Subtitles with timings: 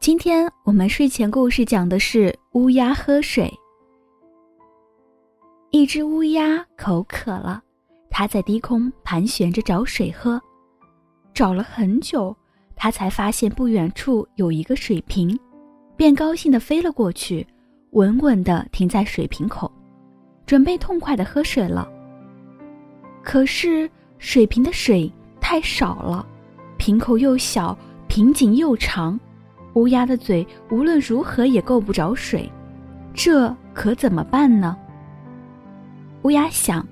[0.00, 3.52] 今天我们睡前故事讲的是乌鸦喝水。
[5.72, 7.62] 一只乌鸦口渴了，
[8.08, 10.40] 它在低空盘旋着找水喝，
[11.34, 12.34] 找了很久，
[12.74, 15.38] 它才发现不远处有一个水瓶，
[15.98, 17.46] 便高兴地飞了过去，
[17.90, 19.70] 稳稳地停在水瓶口，
[20.46, 21.86] 准备痛快地喝水了。
[23.22, 25.12] 可是水瓶的水
[25.42, 26.26] 太少了，
[26.78, 27.76] 瓶口又小，
[28.08, 29.20] 瓶颈又长。
[29.74, 32.50] 乌鸦的嘴无论如何也够不着水，
[33.14, 34.76] 这可怎么办呢？
[36.22, 36.86] 乌鸦想，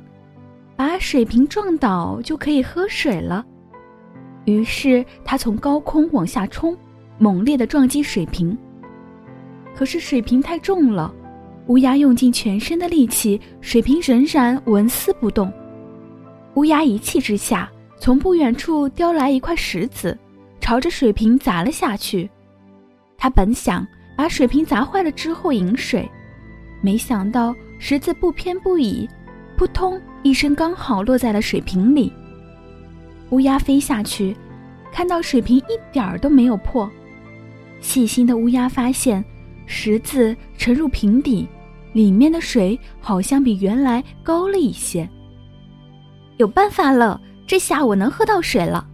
[0.77, 3.45] 把水瓶撞倒就可以喝水了。
[4.45, 6.77] 于是它从高空往下冲，
[7.18, 8.56] 猛烈的撞击水瓶。
[9.74, 11.12] 可是水瓶太重了，
[11.66, 15.52] 乌鸦用尽全身的力气，水瓶仍然纹丝不动。
[16.54, 20.16] 乌鸦一气之下，从不远处叼来一块石子，
[20.60, 22.30] 朝着水瓶砸了下去。
[23.19, 26.09] 他本想把水瓶砸坏了之后饮水，
[26.80, 29.09] 没想到石子不偏不倚，
[29.57, 32.13] 扑通一声，刚好落在了水瓶里。
[33.30, 34.35] 乌鸦飞下去，
[34.93, 36.88] 看到水瓶一点儿都没有破。
[37.80, 39.23] 细心的乌鸦发现，
[39.66, 41.47] 石子沉入瓶底，
[41.93, 45.09] 里面的水好像比原来高了一些。
[46.37, 48.87] 有办法了，这下我能喝到水了。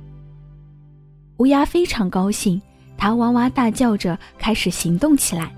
[1.36, 2.60] 乌鸦非常高兴。
[2.96, 5.54] 他哇哇大叫着开始行动起来，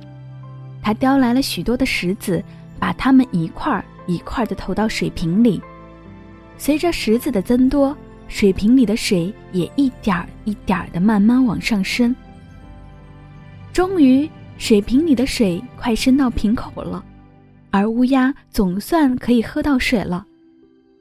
[0.82, 2.42] 他叼来了许多的石子，
[2.78, 5.60] 把它们一块儿一块儿的投到水瓶里。
[6.58, 7.96] 随着石子的增多，
[8.28, 12.14] 水瓶里的水也一点儿一点儿的慢慢往上升。
[13.72, 17.04] 终于，水瓶里的水快升到瓶口了，
[17.70, 20.24] 而乌鸦总算可以喝到水了。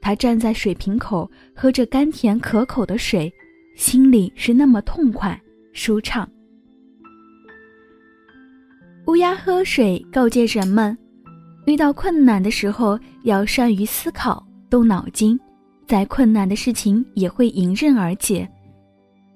[0.00, 3.32] 它站在水瓶口，喝着甘甜可口的水，
[3.76, 5.40] 心里是那么痛快。
[5.76, 6.26] 舒畅。
[9.06, 10.96] 乌鸦喝水告诫人们：
[11.66, 15.38] 遇到困难的时候要善于思考、动脑筋，
[15.86, 18.48] 再困难的事情也会迎刃而解。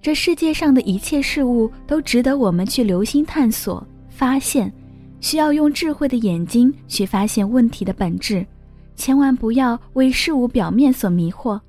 [0.00, 4.72] 这世界上的一切事物都值得我们去留心探索、发现，
[5.20, 8.44] 需要用智慧的眼睛去发现问题的本质，
[8.96, 11.60] 千万不要为事物表面所迷惑。